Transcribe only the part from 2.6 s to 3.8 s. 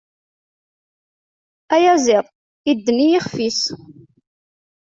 idden i yixf-is.